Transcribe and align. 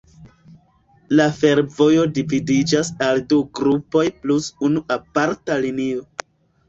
La 1.19 1.27
fervojo 1.41 2.07
dividiĝas 2.15 2.91
al 3.09 3.23
du 3.35 3.41
grupoj 3.59 4.05
plus 4.25 4.49
unu 4.69 4.83
aparta 4.97 5.59
linio. 5.67 6.03